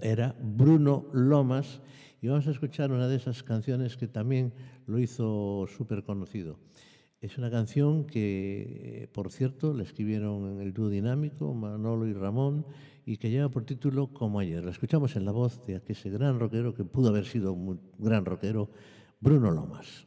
era 0.00 0.34
Bruno 0.42 1.06
Lomas 1.12 1.80
y 2.20 2.28
vamos 2.28 2.46
a 2.46 2.50
escuchar 2.50 2.92
una 2.92 3.08
de 3.08 3.16
esas 3.16 3.42
canciones 3.42 3.96
que 3.96 4.08
también 4.08 4.52
lo 4.86 4.98
hizo 4.98 5.66
súper 5.68 6.02
conocido. 6.02 6.58
Es 7.20 7.36
una 7.36 7.50
canción 7.50 8.04
que, 8.04 9.08
por 9.12 9.32
cierto, 9.32 9.74
la 9.74 9.82
escribieron 9.82 10.52
en 10.52 10.60
el 10.60 10.72
dúo 10.72 10.88
dinámico 10.88 11.52
Manolo 11.52 12.06
y 12.06 12.12
Ramón 12.12 12.64
y 13.04 13.16
que 13.16 13.30
lleva 13.30 13.48
por 13.48 13.64
título 13.64 14.12
Como 14.12 14.38
ayer. 14.38 14.64
La 14.64 14.70
escuchamos 14.70 15.16
en 15.16 15.24
la 15.24 15.32
voz 15.32 15.66
de 15.66 15.82
ese 15.88 16.10
gran 16.10 16.38
rockero 16.38 16.74
que 16.74 16.84
pudo 16.84 17.08
haber 17.08 17.24
sido 17.24 17.52
un 17.52 17.80
gran 17.98 18.24
rockero, 18.24 18.70
Bruno 19.20 19.50
Lomas. 19.50 20.06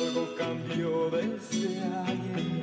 Algo 0.00 0.34
cambió 0.34 1.10
desde 1.10 1.82
ayer. 2.06 2.59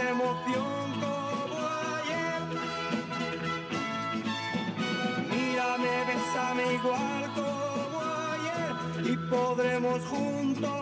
Emoción 0.00 0.92
como 1.00 1.56
ayer. 1.98 2.42
Mírame, 5.30 5.94
besame 6.08 6.74
igual 6.74 7.24
como 7.34 7.98
ayer 8.32 9.12
y 9.12 9.16
podremos 9.30 10.00
juntos 10.06 10.77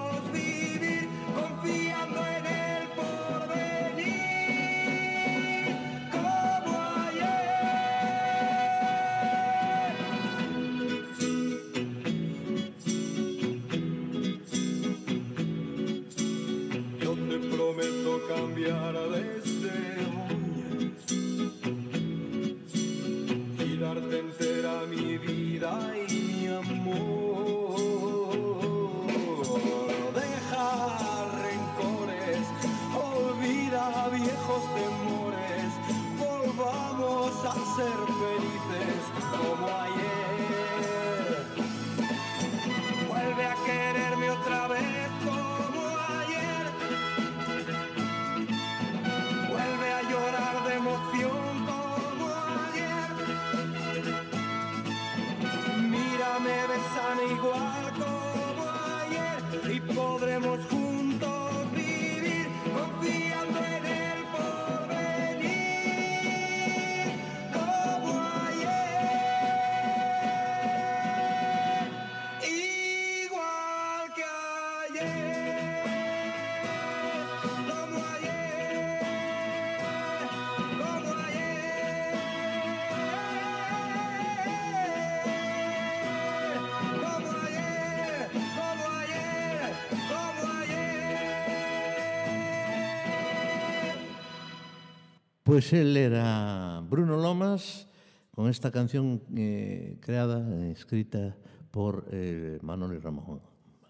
Pois 95.56 95.72
el 95.72 95.96
era 95.96 96.84
Bruno 96.86 97.16
Lomas 97.16 97.88
con 98.30 98.50
esta 98.50 98.70
canción 98.70 99.22
eh, 99.34 99.96
creada, 100.02 100.44
escrita 100.68 101.34
por 101.70 102.06
eh, 102.12 102.58
Manuel 102.60 102.98
y 102.98 102.98
Ramón, 102.98 103.40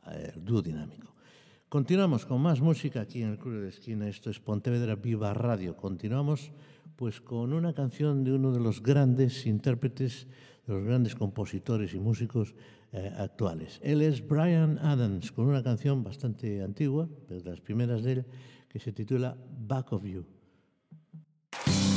el 0.06 0.44
dúo 0.44 0.62
dinámico. 0.62 1.12
Continuamos 1.68 2.24
con 2.24 2.40
más 2.40 2.60
música 2.60 3.00
aquí 3.00 3.20
en 3.20 3.30
el 3.30 3.38
Club 3.38 3.62
de 3.62 3.70
Esquina. 3.70 4.06
Esto 4.06 4.30
es 4.30 4.38
Pontevedra 4.38 4.94
Viva 4.94 5.34
Radio. 5.34 5.76
Continuamos 5.76 6.52
pues 6.94 7.20
con 7.20 7.52
una 7.52 7.72
canción 7.72 8.22
de 8.22 8.34
uno 8.34 8.52
de 8.52 8.60
los 8.60 8.80
grandes 8.80 9.44
intérpretes, 9.44 10.28
de 10.68 10.72
los 10.72 10.84
grandes 10.84 11.16
compositores 11.16 11.94
y 11.94 11.98
músicos 11.98 12.54
eh, 12.92 13.12
actuales. 13.18 13.80
Él 13.82 14.02
es 14.02 14.24
Brian 14.24 14.78
Adams 14.78 15.32
con 15.32 15.48
una 15.48 15.64
canción 15.64 16.04
bastante 16.04 16.62
antigua, 16.62 17.08
pero 17.26 17.40
de 17.40 17.50
las 17.50 17.60
primeras 17.60 18.04
de 18.04 18.12
él, 18.12 18.26
que 18.68 18.78
se 18.78 18.92
titula 18.92 19.36
Back 19.66 19.92
of 19.94 20.04
You. 20.04 20.35
you 21.64 21.95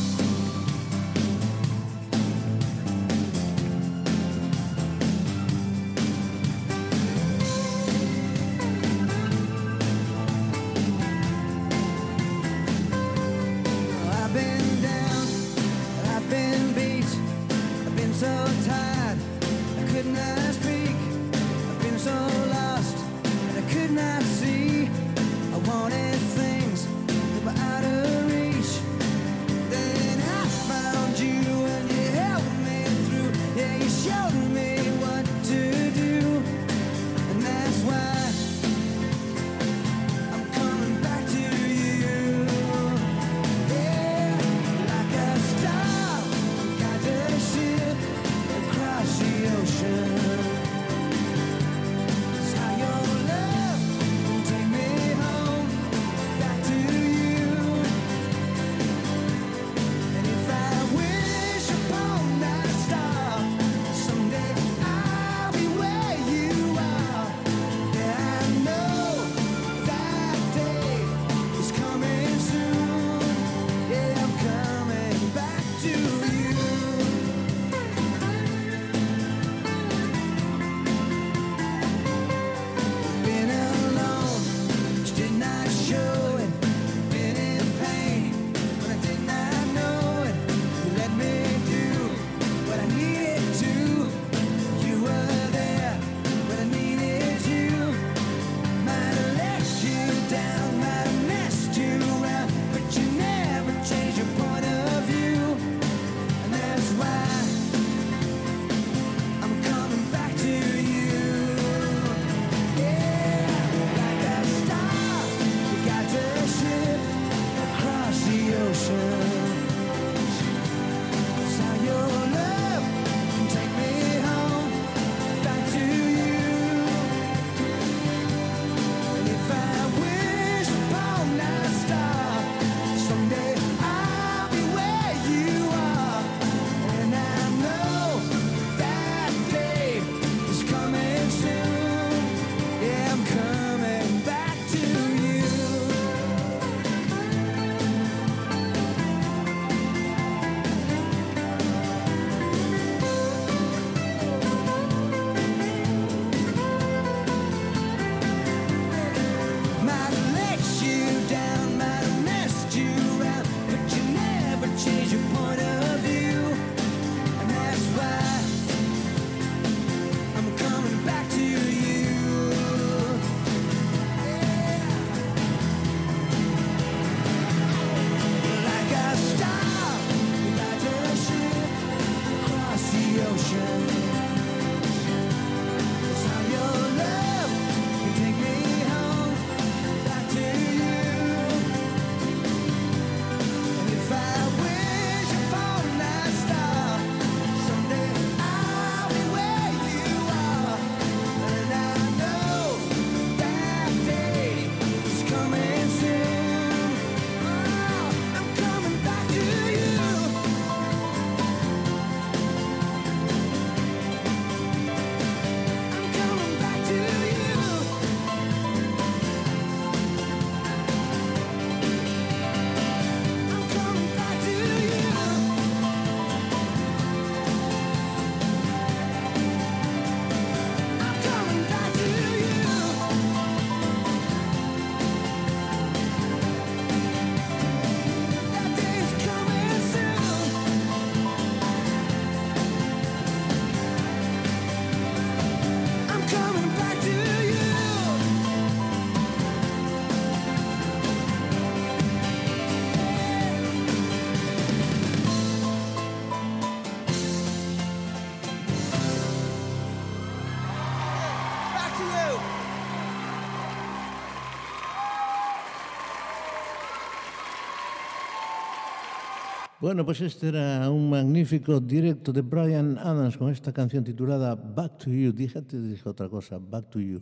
Bueno, 269.81 270.05
pues 270.05 270.19
este 270.19 270.49
era 270.49 270.91
un 270.91 271.09
magnífico 271.09 271.79
directo 271.79 272.33
de 272.33 272.41
Brian 272.41 272.97
Adams 272.97 273.37
con 273.37 273.49
esta 273.49 273.71
canción 273.71 274.03
titulada 274.03 274.53
Back 274.53 274.97
to 274.97 275.09
You. 275.09 275.31
Dije 275.31 275.63
otra 276.03 276.27
cosa, 276.27 276.57
Back 276.59 276.89
to 276.89 276.99
You. 276.99 277.21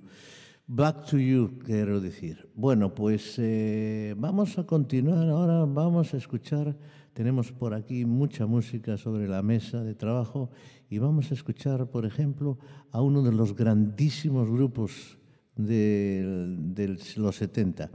Back 0.66 1.06
to 1.06 1.20
You, 1.20 1.60
quiero 1.64 2.02
decir. 2.02 2.50
Bueno, 2.56 2.96
pues 2.96 3.36
eh, 3.38 4.16
vamos 4.18 4.58
a 4.58 4.66
continuar 4.66 5.30
ahora, 5.30 5.66
vamos 5.66 6.16
a 6.16 6.18
escuchar, 6.18 6.76
tenemos 7.14 7.52
por 7.52 7.76
aquí 7.76 8.06
mucha 8.06 8.48
música 8.48 8.98
sobre 8.98 9.28
la 9.28 9.44
mesa 9.44 9.84
de 9.84 9.94
trabajo 9.94 10.50
y 10.90 10.98
vamos 10.98 11.30
a 11.30 11.36
escuchar, 11.36 11.92
por 11.92 12.08
ejemplo, 12.08 12.58
a 12.92 13.04
uno 13.04 13.22
de 13.22 13.34
los 13.34 13.56
grandísimos 13.56 14.50
grupos 14.50 15.20
de, 15.56 16.56
de 16.74 16.98
los 17.18 17.36
70. 17.36 17.92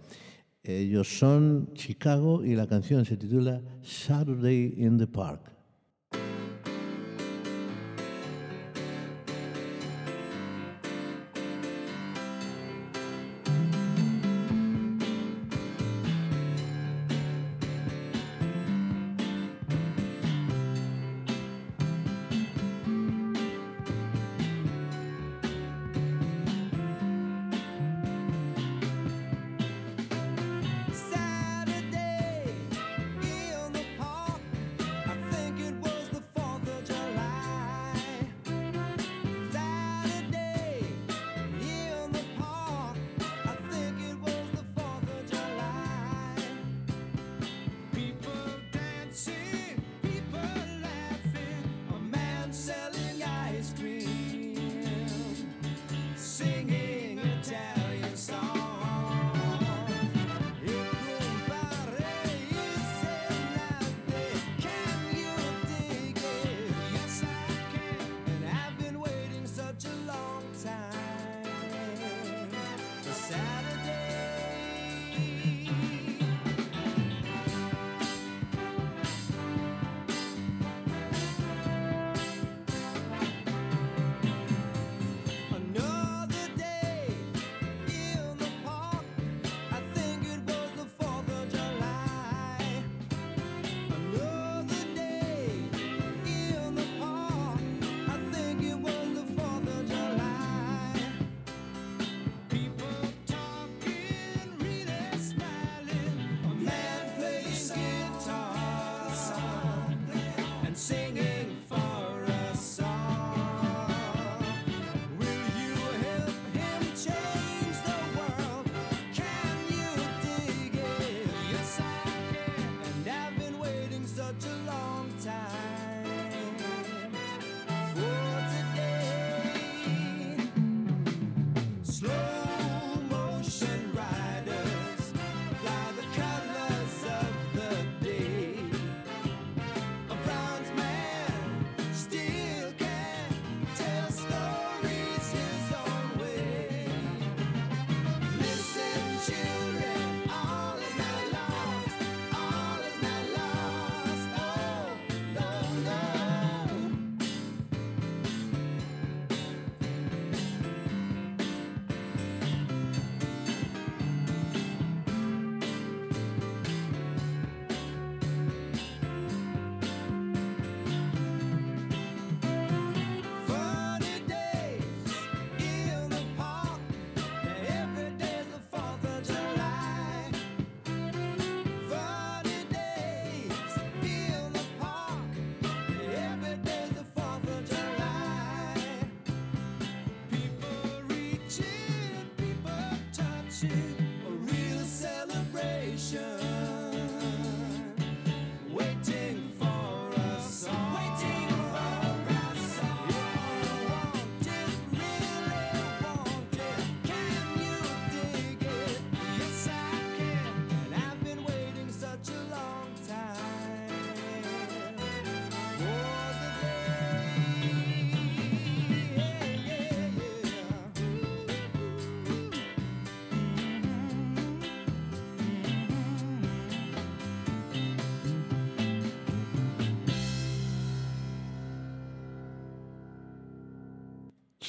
Ellos 0.65 1.19
son 1.19 1.71
Chicago 1.75 2.45
y 2.45 2.55
la 2.55 2.69
canción 2.69 3.05
se 3.05 3.17
titula 3.17 3.61
Saturday 3.83 4.75
in 4.77 4.97
the 4.97 5.07
Park. 5.07 5.52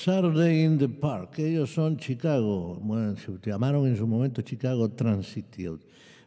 Saturday 0.04 0.66
in 0.66 0.78
the 0.78 0.90
Park, 0.90 1.40
ellos 1.40 1.74
son 1.74 1.96
Chicago, 1.96 2.78
bueno, 2.82 3.16
se 3.16 3.32
llamaron 3.42 3.88
en 3.88 3.96
su 3.96 4.06
momento 4.06 4.42
Chicago 4.42 4.92
Transit. 4.92 5.56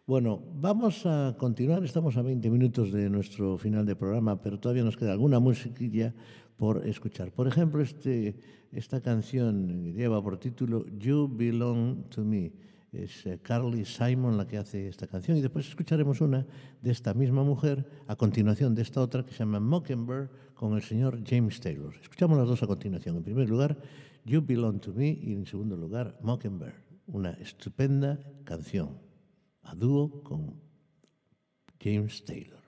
Bueno, 0.06 0.42
vamos 0.54 1.04
a 1.04 1.36
continuar, 1.38 1.84
estamos 1.84 2.16
a 2.16 2.22
20 2.22 2.48
minutos 2.48 2.90
de 2.90 3.10
nuestro 3.10 3.58
final 3.58 3.84
de 3.84 3.94
programa, 3.94 4.40
pero 4.40 4.58
todavía 4.58 4.82
nos 4.82 4.96
queda 4.96 5.12
alguna 5.12 5.40
musiquilla 5.40 6.14
por 6.56 6.86
escuchar. 6.86 7.32
Por 7.32 7.48
ejemplo, 7.48 7.82
este, 7.82 8.38
esta 8.72 9.02
canción 9.02 9.92
lleva 9.92 10.22
por 10.22 10.38
título 10.38 10.86
You 10.98 11.28
Belong 11.30 12.08
to 12.08 12.24
Me. 12.24 12.52
Es 12.92 13.26
eh, 13.26 13.40
Carly 13.42 13.84
Simon 13.84 14.38
la 14.38 14.46
que 14.46 14.56
hace 14.56 14.88
esta 14.88 15.06
canción 15.06 15.36
y 15.36 15.42
después 15.42 15.68
escucharemos 15.68 16.22
una 16.22 16.46
de 16.80 16.92
esta 16.92 17.12
misma 17.12 17.44
mujer 17.44 17.86
a 18.06 18.16
continuación 18.16 18.74
de 18.74 18.80
esta 18.80 19.02
otra 19.02 19.22
que 19.22 19.32
se 19.32 19.40
llama 19.40 19.60
Mockingbird 19.60 20.30
con 20.56 20.74
el 20.74 20.82
señor 20.82 21.22
James 21.24 21.60
Taylor. 21.60 21.94
Escuchamos 22.00 22.38
las 22.38 22.48
dos 22.48 22.62
a 22.62 22.66
continuación. 22.66 23.16
En 23.16 23.22
primer 23.22 23.48
lugar, 23.48 23.78
You 24.24 24.42
Belong 24.44 24.80
to 24.80 24.92
Me 24.92 25.08
y 25.08 25.34
en 25.34 25.46
segundo 25.46 25.76
lugar 25.76 26.18
Mockingbird, 26.22 26.74
una 27.06 27.30
estupenda 27.32 28.18
canción 28.44 28.98
a 29.62 29.74
dúo 29.74 30.22
con 30.22 30.60
James 31.78 32.24
Taylor. 32.24 32.62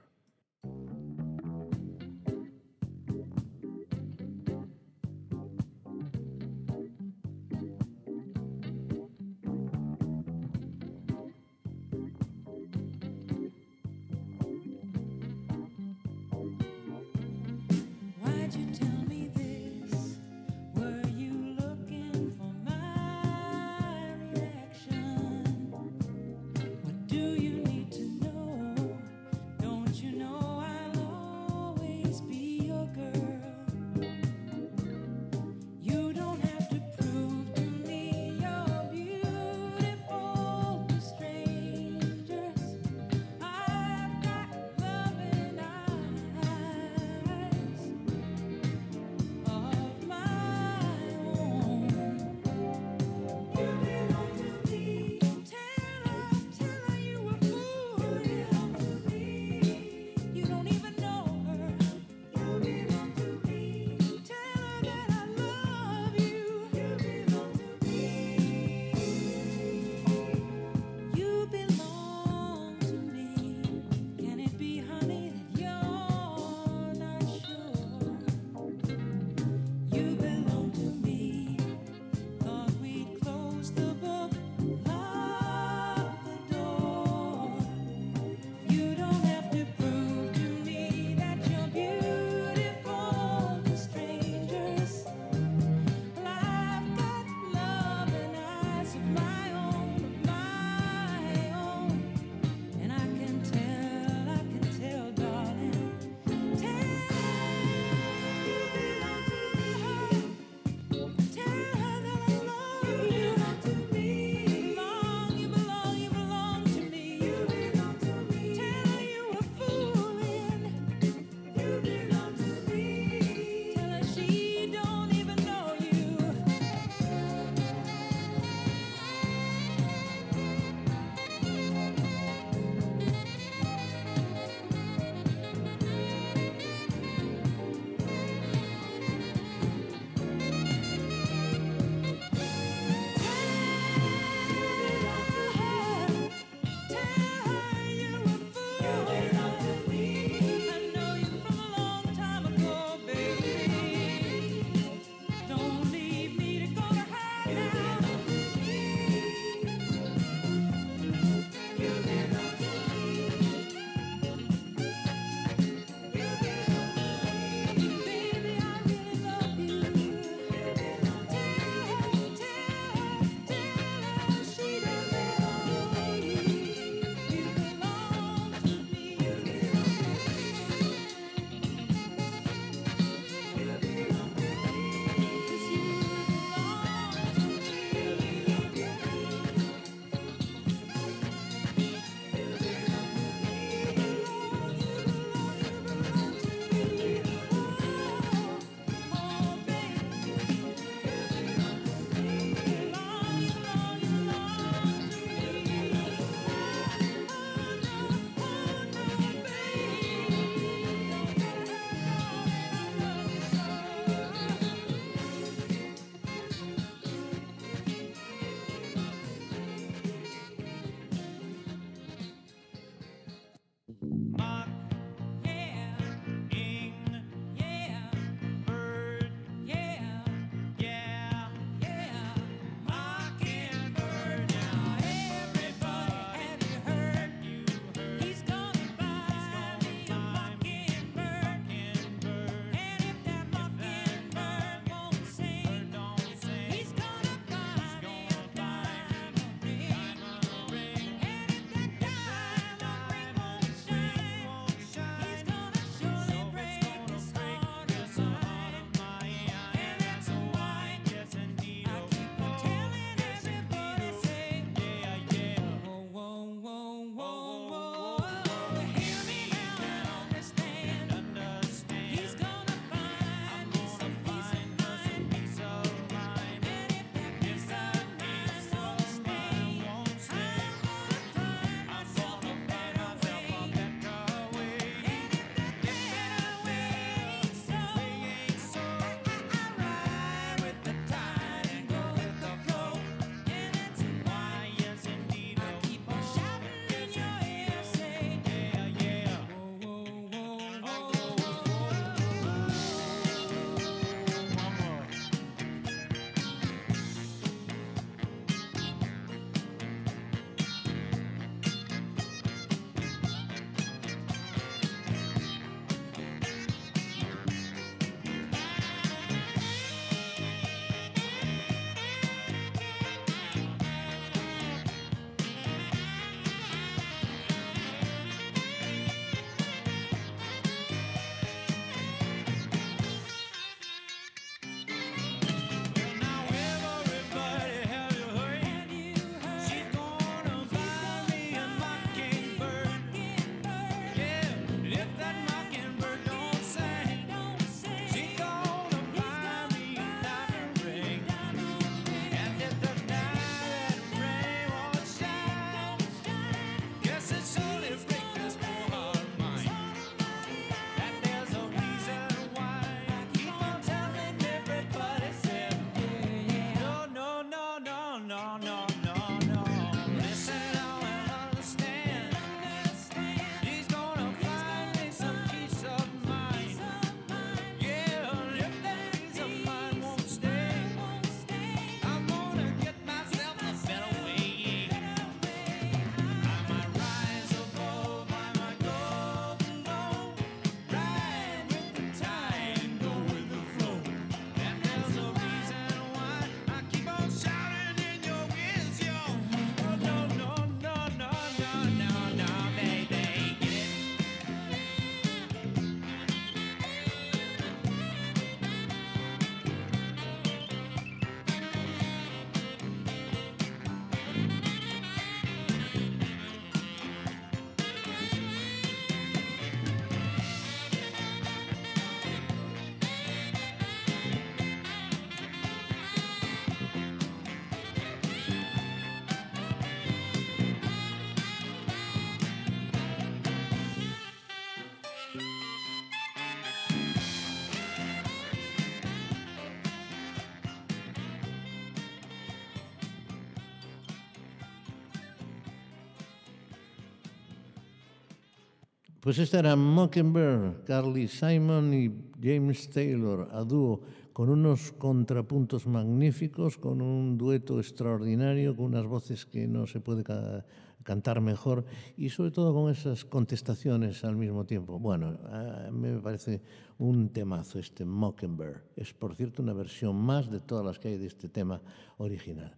Pues 449.21 449.37
esta 449.41 449.59
era 449.59 449.75
Mockingbird, 449.75 450.85
Carly 450.85 451.27
Simon 451.27 451.93
y 451.93 452.09
James 452.41 452.89
Taylor 452.89 453.49
a 453.51 453.64
dúo, 453.64 454.01
con 454.33 454.49
unos 454.49 454.93
contrapuntos 454.93 455.89
magníficos, 455.89 456.79
con 456.79 457.03
un 457.03 457.37
dueto 457.37 457.81
extraordinario, 457.81 458.77
con 458.77 458.87
unas 458.87 459.07
voces 459.07 459.45
que 459.45 459.66
no 459.66 459.89
se 459.89 459.99
puede 459.99 460.23
ca 460.23 460.64
cantar 461.03 461.41
mejor 461.41 461.87
y 462.19 462.29
sobre 462.29 462.51
todo 462.51 462.75
con 462.75 462.93
esas 462.93 463.25
contestaciones 463.25 464.25
al 464.25 464.37
mismo 464.37 464.66
tiempo. 464.66 464.99
Bueno, 464.99 465.39
a 465.51 465.91
mí 465.91 466.11
me 466.11 466.21
parece 466.21 466.61
un 466.99 467.31
temazo 467.31 467.79
este 467.79 468.05
Mockingbird. 468.05 468.83
Es, 468.95 469.14
por 469.14 469.35
cierto, 469.35 469.62
una 469.62 469.73
versión 469.73 470.14
más 470.14 470.51
de 470.51 470.61
todas 470.61 470.85
las 470.85 470.99
que 470.99 471.09
hay 471.09 471.19
de 471.19 471.27
este 471.27 471.49
tema 471.49 471.81
original. 472.19 472.77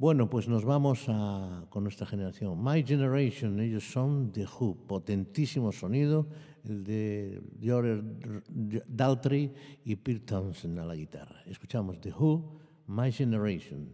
Bueno, 0.00 0.30
pues 0.30 0.46
nos 0.48 0.64
vamos 0.64 1.06
a- 1.08 1.64
con 1.70 1.82
nuestra 1.82 2.06
generación. 2.06 2.62
My 2.62 2.84
Generation, 2.84 3.58
ellos 3.58 3.82
son 3.90 4.30
The 4.30 4.44
Who, 4.46 4.86
potentísimo 4.86 5.72
sonido, 5.72 6.28
el 6.64 6.84
de 6.84 7.42
George 7.60 8.00
Daltrey 8.86 9.52
y 9.84 9.96
Pete 9.96 10.20
Townsend 10.20 10.78
a 10.78 10.84
la 10.86 10.94
guitarra. 10.94 11.42
Escuchamos 11.46 12.00
The 12.00 12.12
Who, 12.12 12.60
My 12.86 13.10
Generation. 13.10 13.92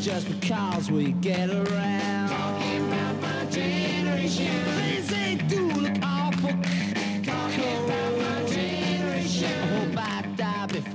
Just 0.00 0.28
because 0.28 0.90
we 0.90 1.12
get 1.12 1.48
around. 1.50 2.30
My 3.20 3.46
generation. 3.50 4.83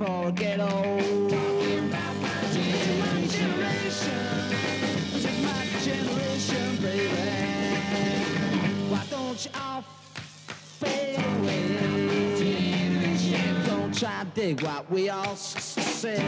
before 0.00 0.26
I 0.26 0.30
get 0.30 0.60
old. 0.60 1.30
Talking 1.30 1.88
about 1.88 2.16
my 2.16 2.30
generation. 3.26 4.18
This 5.12 5.24
my 5.42 5.66
generation, 5.80 6.76
baby. 6.76 7.16
Why 8.88 9.02
don't 9.10 9.44
you 9.44 9.50
all 9.60 9.84
fade 10.80 11.18
away? 11.18 11.76
Don't 13.66 13.94
try 13.98 14.24
to 14.24 14.30
dig 14.34 14.62
what 14.62 14.90
we 14.90 15.08
all 15.10 15.36
say. 15.36 16.18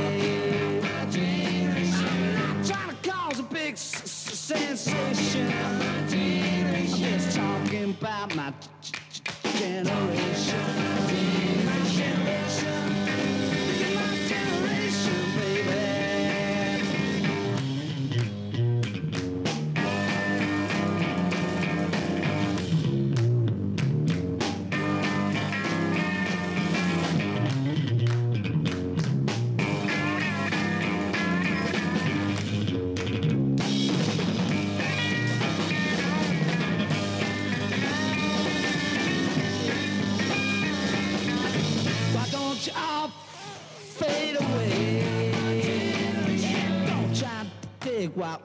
I'm 0.64 2.34
not 2.34 2.64
trying 2.64 2.90
to 2.90 2.96
cause 3.10 3.38
a 3.40 3.42
big 3.42 3.76
sensation. 3.76 5.52
I'm 5.52 6.86
just 6.86 7.36
talking 7.36 7.90
about 7.90 8.34
My 8.36 8.52
generation. 9.58 11.61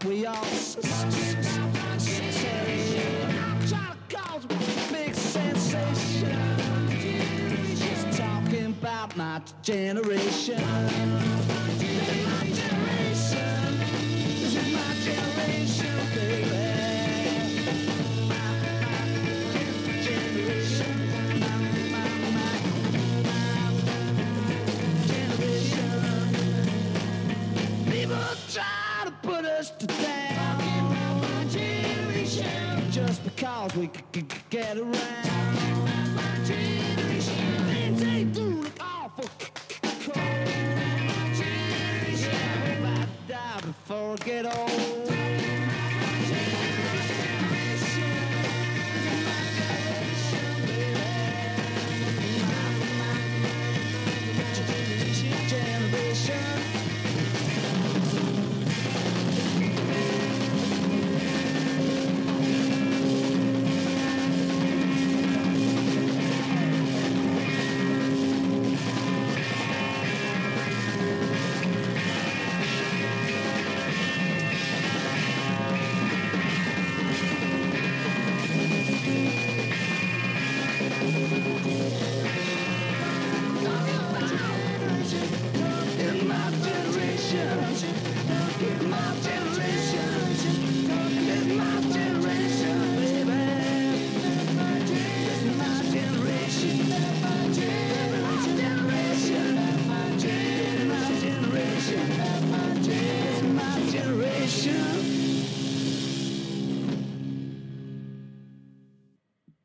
We 0.07 0.25
all 0.25 0.35
I'm 0.35 0.41
to 3.67 3.97
cause 4.09 4.45
a 4.45 4.47
big 4.93 5.13
sensation. 5.13 6.39
Just 7.75 8.17
talking 8.17 8.67
about 8.67 9.17
my 9.17 9.41
generation. 9.61 11.16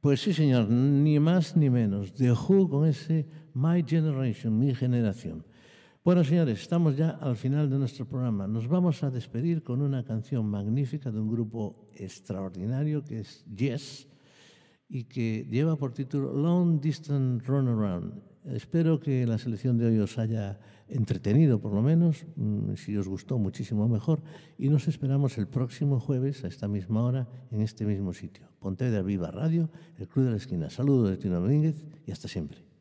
Pues 0.03 0.21
sí, 0.21 0.33
señor, 0.33 0.69
ni 0.69 1.21
más 1.21 1.57
ni 1.57 1.71
menos. 1.71 2.13
The 2.15 2.33
Who 2.33 2.69
con 2.69 2.89
ese 2.89 3.25
My 3.55 3.85
Generation, 3.87 4.59
mi 4.59 4.75
generación. 4.75 5.45
Bueno, 6.05 6.25
señores, 6.25 6.61
estamos 6.61 6.97
ya 6.97 7.11
al 7.11 7.37
final 7.37 7.71
de 7.71 7.79
nuestro 7.79 8.05
programa. 8.05 8.49
Nos 8.49 8.67
vamos 8.67 9.05
a 9.05 9.11
despedir 9.11 9.63
con 9.63 9.81
una 9.81 10.03
canción 10.03 10.45
magnífica 10.47 11.13
de 11.13 11.21
un 11.21 11.31
grupo 11.31 11.89
extraordinario 11.95 13.05
que 13.05 13.21
es 13.21 13.45
Yes 13.45 14.09
y 14.89 15.05
que 15.05 15.47
lleva 15.49 15.77
por 15.77 15.95
título 15.95 16.33
Long 16.33 16.81
Distance 16.81 17.47
Runaround. 17.47 18.25
Espero 18.47 18.99
que 18.99 19.25
la 19.25 19.39
selección 19.39 19.79
de 19.79 19.87
hoy 19.87 20.01
os 20.01 20.19
haya 20.19 20.59
entretenido, 20.89 21.61
por 21.61 21.73
lo 21.73 21.83
menos, 21.83 22.27
mm, 22.37 22.75
si 22.75 22.97
os 22.97 23.09
gustó 23.09 23.39
muchísimo 23.39 23.89
mejor, 23.89 24.23
y 24.59 24.69
nos 24.69 24.89
esperamos 24.89 25.39
el 25.39 25.47
próximo 25.47 26.01
jueves 26.01 26.45
a 26.45 26.49
esta 26.49 26.69
misma 26.69 27.03
hora 27.03 27.29
en 27.51 27.61
este 27.61 27.85
mismo 27.85 28.13
sitio. 28.13 28.49
Pontevedra 28.59 29.03
Viva 29.03 29.31
Radio, 29.31 29.71
el 29.99 30.09
Club 30.09 30.27
de 30.27 30.31
la 30.33 30.37
Esquina. 30.37 30.71
Saludos 30.71 31.11
de 31.11 31.17
Tino 31.17 31.41
Domínguez 31.41 31.85
y 32.07 32.13
hasta 32.13 32.29
siempre. 32.29 32.72